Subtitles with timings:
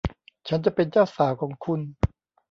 [0.47, 1.81] ฉันจะเป็นเจ้าสาวของคุณ